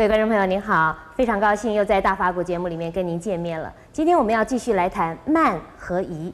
[0.00, 3.70] 各位观众朋友，您好，非常高兴又在大法古节目里面跟您见面了。
[3.92, 6.32] 今天我们要继续来谈慢和疑。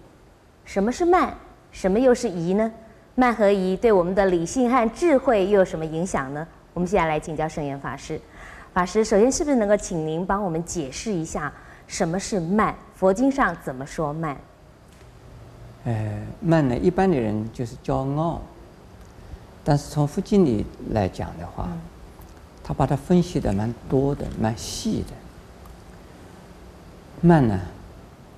[0.64, 1.34] 什么是慢？
[1.72, 2.72] 什么又是疑呢？
[3.16, 6.46] 慢和疑对我们的理性和智慧又有什么影响呢？
[6.74, 8.20] 我们现在来请教圣严法师。
[8.72, 11.52] 法师，首先是不是能够请您帮我们解释一下
[11.88, 12.72] 什么是慢？
[12.94, 14.36] 佛经上怎么说慢？
[15.86, 18.40] 呃，慢呢，一般的人就是骄傲，
[19.64, 21.80] 但是从佛经里来讲的话，嗯、
[22.66, 25.14] 他把它分析的蛮多的，蛮细的。
[27.20, 27.60] 慢呢，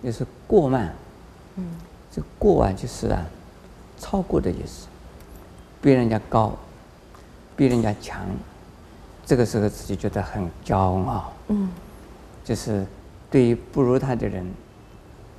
[0.03, 0.95] 也是过慢。
[1.57, 1.65] 嗯，
[2.13, 3.25] 这过啊，就是啊。
[4.01, 4.87] 超过的意思，
[5.83, 6.57] 比人家高，
[7.57, 8.25] 比人家强，
[9.27, 11.69] 这个时候自己觉得很骄傲，嗯，
[12.45, 12.87] 就是
[13.29, 14.47] 对于不如他的人，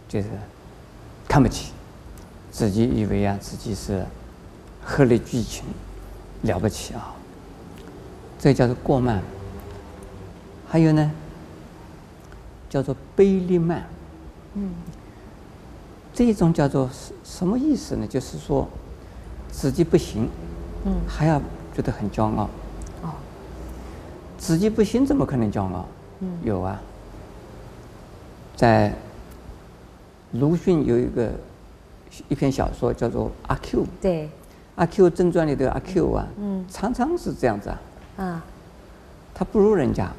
[0.09, 0.28] 就是
[1.25, 1.72] 看不起，
[2.52, 4.06] 自己以为啊自己是
[4.83, 5.63] 鹤立鸡群，
[6.41, 7.16] 了不起啊，
[8.39, 9.21] 这叫做过慢。
[10.67, 11.11] 还有呢，
[12.69, 13.83] 叫做卑劣慢，
[14.55, 14.71] 嗯。
[16.11, 18.05] 这一种叫做什什么意思呢？
[18.05, 18.67] 就是说，
[19.51, 20.27] 自己不行，
[20.85, 21.39] 嗯，还要
[21.73, 22.49] 觉得很骄傲。
[23.03, 23.13] 哦，
[24.37, 25.85] 自己不行怎么可能骄傲？
[26.19, 26.81] 嗯，有啊，
[28.57, 28.93] 在
[30.33, 31.31] 鲁迅有一个
[32.27, 33.83] 一篇小说叫做《阿 Q》。
[34.01, 34.25] 对，
[34.75, 37.79] 《阿 Q 正传》里的阿 Q 啊，嗯，常常是这样子啊。
[38.20, 38.44] 啊，
[39.34, 40.12] 他不如人家，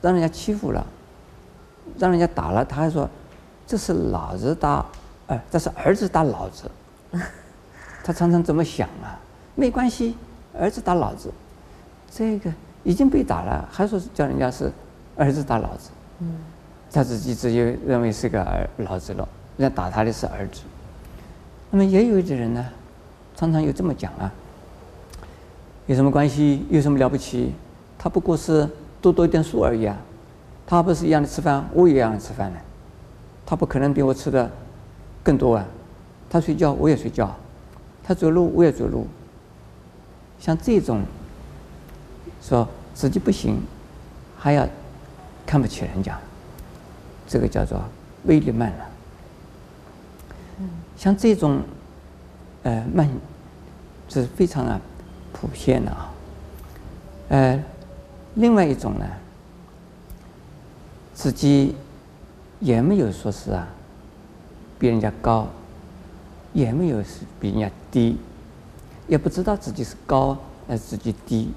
[0.00, 0.84] 让人家欺负了，
[1.98, 3.08] 让人家打了，他还说
[3.66, 4.84] 这是老子打。
[5.28, 6.70] 哎，这是儿子打老子，
[8.04, 9.18] 他常常这么想啊，
[9.56, 10.16] 没关系，
[10.56, 11.32] 儿子打老子，
[12.08, 12.48] 这个
[12.84, 14.70] 已经被打了，还说叫人家是
[15.16, 16.38] 儿子打老子，嗯，
[16.92, 20.60] 他自己自己认为是个儿老子了，人家打他的是儿子。
[21.72, 22.64] 那么也有的人呢，
[23.34, 24.32] 常常有这么讲啊，
[25.86, 26.66] 有什么关系？
[26.70, 27.52] 有什么了不起？
[27.98, 28.68] 他不过是
[29.00, 29.96] 多读一点书而已啊，
[30.66, 32.58] 他不是一样的吃饭，我也一样的吃饭呢，
[33.44, 34.50] 他不可能比我吃的。
[35.22, 35.66] 更多啊，
[36.30, 37.34] 他睡觉我也睡觉，
[38.04, 39.04] 他走路我也走路。
[40.38, 41.02] 像这种
[42.40, 43.60] 说自己不行，
[44.38, 44.64] 还要
[45.44, 46.16] 看不起人家，
[47.26, 47.82] 这个叫做
[48.26, 48.86] 威力慢了。
[50.96, 51.60] 像这种
[52.62, 53.10] 呃慢，
[54.08, 54.80] 是非常啊
[55.32, 56.12] 普遍的啊。
[57.28, 57.64] 呃，
[58.34, 59.06] 另外一种呢，
[61.14, 61.74] 自己
[62.60, 63.68] 也没有说是啊。
[64.78, 65.48] 比人家高，
[66.52, 68.18] 也没有是比人家低，
[69.08, 70.36] 也不知道自己是高
[70.68, 71.50] 还是自己低，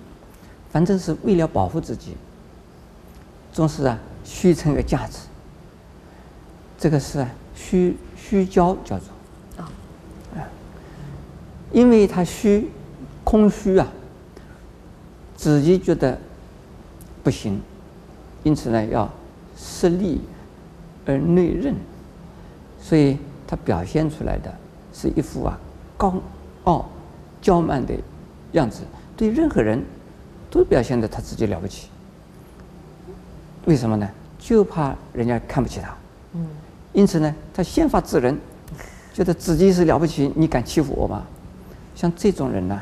[0.72, 2.16] 反正是为了保护自己，
[3.51, 5.18] 总是啊虚称个价值。
[6.78, 9.09] 这个是啊虚虚骄叫做
[9.57, 10.47] 啊，
[11.74, 12.69] 因为他虚
[13.29, 13.88] 空虚啊，
[15.35, 16.17] 自己觉得
[17.23, 17.62] 不行，
[18.41, 19.07] 因此呢要
[19.56, 20.19] 实力
[21.06, 21.75] 而内任。
[22.81, 24.51] 所以他表现出来的
[24.91, 25.59] 是一副啊
[25.95, 26.16] 高
[26.63, 26.89] 傲、
[27.39, 27.94] 骄慢的
[28.53, 28.81] 样子，
[29.16, 29.79] 对任何人
[30.50, 31.88] 都表现的他自己了不起。
[33.66, 34.09] 为什么呢？
[34.39, 35.95] 就怕人家看不起他。
[36.34, 36.47] 嗯。
[36.94, 38.35] 因此呢，他先发制人，
[39.13, 41.22] 觉得自己是了不起，你敢欺负我吗？
[41.95, 42.81] 像这种人呢，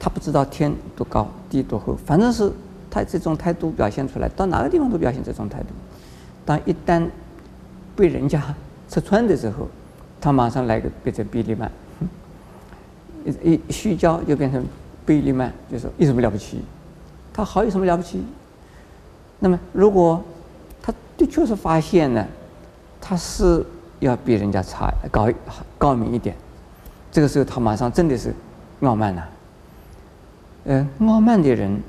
[0.00, 2.50] 他不知道天多高地多厚，反正是
[2.90, 5.66] 他这种态度表现出来，到哪个地方都表现这种态度。
[6.46, 7.06] 当一旦
[7.94, 8.42] 被人家
[8.88, 9.68] 拆穿的时候，
[10.18, 11.70] 他马上来个变成卑劣慢，
[13.42, 14.64] 一一虚骄就变成
[15.06, 16.62] 卑劣慢，就是有什么了不起？
[17.32, 18.24] 他好有什么了不起？
[19.38, 20.22] 那么如果
[20.82, 22.26] 他的确是发现呢，
[23.00, 23.64] 他是
[23.98, 25.28] 要比人家差高
[25.76, 26.34] 高明一点，
[27.12, 28.34] 这个时候他马上真的是
[28.80, 29.28] 傲慢了。
[30.72, 31.82] 嗯，傲慢的人，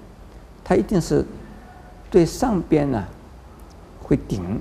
[0.63, 1.24] 他一定是
[2.10, 3.04] 对上边呢
[4.01, 4.60] 会顶。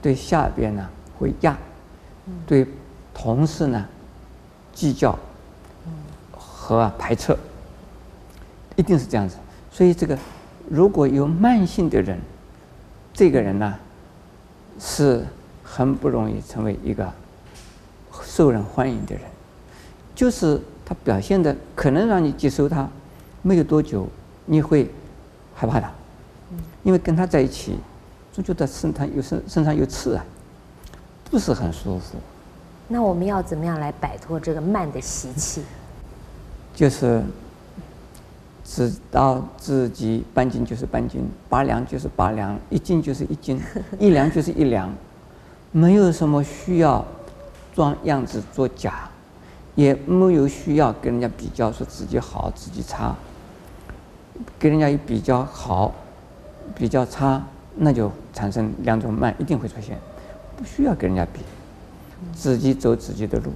[0.00, 0.88] 对下边呢
[1.18, 1.58] 会压，
[2.46, 2.64] 对
[3.12, 3.84] 同事呢
[4.72, 5.18] 计较
[6.30, 7.36] 和啊排斥，
[8.76, 9.36] 一定是这样子。
[9.72, 10.16] 所以这个
[10.70, 12.16] 如果有慢性的人，
[13.12, 13.74] 这个人呢
[14.78, 15.26] 是
[15.64, 17.12] 很不容易成为一个
[18.22, 19.24] 受人欢迎的人，
[20.14, 22.88] 就是他表现的可能让你接受他，
[23.42, 24.06] 没有多久
[24.46, 24.90] 你会
[25.54, 25.90] 害怕的，
[26.82, 27.76] 因为跟他在一起。
[28.30, 30.24] 总觉得身上有身身上有刺啊，
[31.28, 32.16] 不是很舒服。
[32.86, 35.64] 那我们要怎么样来摆脱这个慢的习气？
[36.72, 37.20] 就是
[38.64, 43.60] 知道自己半斤就是半斤，八两就是八两，一斤就是一斤，
[43.98, 44.88] 一两就是一两，
[45.72, 47.04] 没有什么需要
[47.74, 49.10] 装样子做假，
[49.78, 53.14] 也没有需要跟人家比较说自己好自己差，
[54.58, 55.94] 跟人家一比较好，
[56.74, 57.40] 比较差，
[57.76, 59.96] 那就产生两种慢，一定会出现。
[60.56, 61.42] 不需要跟人家比，
[62.34, 63.52] 自己走自己的路，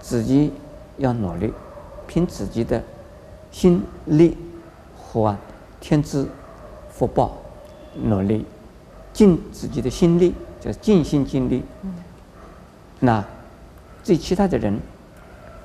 [0.00, 0.52] 自己
[0.96, 1.52] 要努力，
[2.06, 2.80] 凭自己的
[3.50, 4.36] 心力
[4.96, 5.36] 和
[5.80, 6.28] 天资
[6.88, 7.36] 福报
[8.00, 8.46] 努力，
[9.12, 11.64] 尽自己的心力，就是尽心尽力。
[13.00, 13.24] 那
[14.04, 14.78] 对其他的人，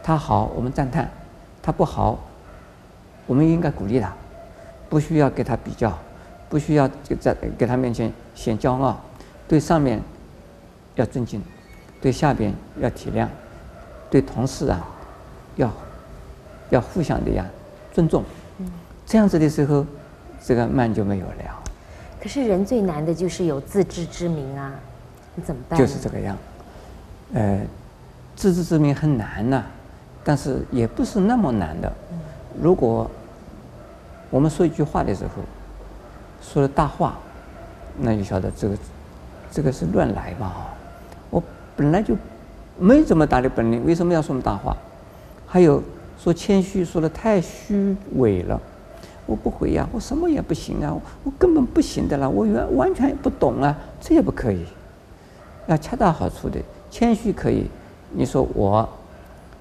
[0.04, 1.10] 他好我们赞叹，
[1.62, 2.20] 他不好，
[3.26, 4.14] 我们应该鼓励他。
[4.90, 5.98] 不需要给他比较，
[6.50, 9.02] 不需要就在给他面前显骄傲，
[9.48, 10.00] 对上面
[10.94, 11.42] 要尊敬，
[12.00, 13.28] 对下边要体谅，
[14.12, 14.86] 对同事啊
[15.56, 15.72] 要
[16.70, 17.44] 要互相的呀
[17.92, 18.24] 尊重，
[19.04, 19.84] 这样子的时候，
[20.44, 21.64] 这个慢就没有了。
[22.22, 24.72] 可是人最难的就是有自知之明啊，
[25.34, 25.80] 你怎么办？
[25.80, 26.38] 就是这个样，
[27.34, 27.62] 呃，
[28.36, 29.66] 自知之明很难呐、啊，
[30.24, 31.92] 但是也不是那么难的，
[32.62, 33.10] 如果。
[34.30, 35.44] 我们说一句话的时候，
[36.42, 37.20] 说了大话，
[38.00, 38.78] 那就晓得这个，
[39.52, 40.52] 这个是乱来嘛。
[41.30, 41.44] 我
[41.76, 42.16] 本来就
[42.80, 44.76] 没这么大的本领，为什么要说大话？
[45.46, 45.84] 还有
[46.18, 48.60] 说谦虚，说的太虚伪了。
[49.28, 54.66] 我不会呀，我什么也不行啊，我根本不行的啦，我完完全不懂啊，这也不可以。
[55.68, 56.60] 要恰到好处的
[56.90, 57.70] 谦虚可以。
[58.12, 58.90] 你说我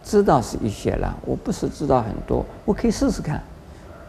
[0.03, 3.43] 知道是一些了，我不是知道很多，我可以试试看。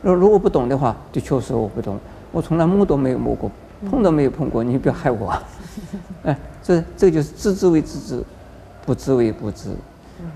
[0.01, 2.00] 如如果不懂的话，就确实我不懂，
[2.31, 3.50] 我从来摸都没有摸过，
[3.90, 5.34] 碰都没有碰过，你不要害我。
[6.24, 8.24] 哎，这这就是知之为知之，
[8.86, 9.69] 不知为不知。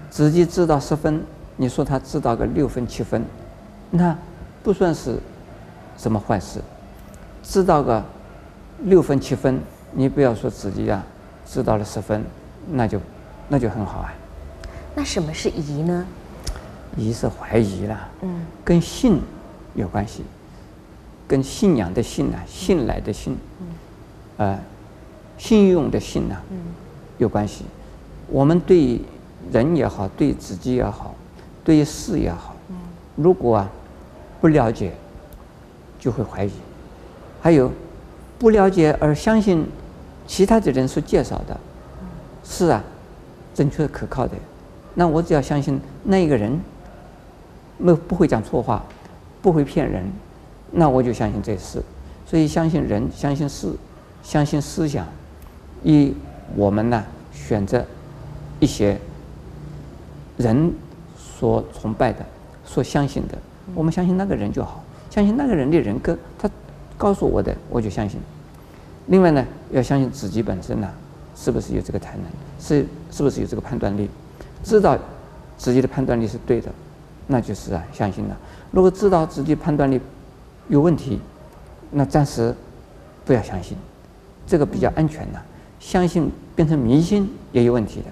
[0.10, 1.22] 自己知道十分，
[1.56, 3.24] 你说他知道个六分七分，
[3.90, 4.16] 那
[4.64, 5.18] 不算是
[5.98, 6.62] 什么坏事。
[7.44, 8.04] 知道个
[8.84, 9.60] 六分七分，
[9.92, 11.04] 你不要说自己呀、
[11.46, 12.24] 知道了十分，
[12.70, 13.00] 那就
[13.50, 14.14] 那就很好啊。
[14.98, 16.04] 那什么是疑呢？
[16.98, 19.22] 疑是怀疑了，嗯，跟信。
[19.76, 20.24] 有关系，
[21.28, 23.68] 跟信仰的信啊，信赖的信，嗯
[24.38, 24.60] 呃，
[25.38, 26.36] 信用的信呐，
[27.20, 27.64] 有关系。
[28.28, 29.00] 我们对
[29.52, 31.14] 人也好，对自己也好，
[31.64, 32.76] 对事也好，嗯
[33.16, 33.70] 如果啊
[34.42, 34.94] 不了解，
[36.00, 36.52] 就会怀疑。
[37.40, 37.72] 还有
[38.40, 39.64] 不了解而相信
[40.26, 41.56] 其他的人所介绍的，
[42.44, 42.84] 是啊，
[43.54, 44.34] 正确可靠的，
[44.98, 46.60] 那我只要相信那一个人，
[47.78, 48.84] 没不会讲错话。
[49.40, 50.04] 不会骗人，
[50.72, 51.82] 那我就相信这事。
[52.26, 53.72] 所以相信人，相信事，
[54.24, 55.06] 相信思想。
[55.84, 56.12] 以
[56.56, 57.02] 我们呢
[57.32, 57.86] 选择
[58.60, 59.00] 一些
[60.36, 60.74] 人
[61.16, 62.26] 所崇拜的、
[62.66, 63.38] 所相信的，
[63.76, 64.84] 我们相信那个人就好。
[65.10, 66.50] 相信那个人的人格，他
[66.98, 68.20] 告诉我的，我就相信。
[69.06, 70.90] 另外呢，要相信自己本身呢，
[71.36, 72.26] 是不是有这个才能，
[72.60, 74.10] 是是不是有这个判断力，
[74.68, 75.00] 知道
[75.58, 76.70] 自己的判断力是对的，
[77.26, 78.38] 那就是啊，相信了。
[78.70, 79.98] 如果知道自己判断力
[80.68, 81.22] 有问题，
[81.90, 82.54] 那暂时
[83.24, 83.78] 不要相信，
[84.46, 85.42] 这个比较安全的。
[85.80, 88.08] 相信变成迷信也有问题的。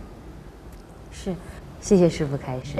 [1.11, 1.35] 是，
[1.81, 2.77] 谢谢师傅开始。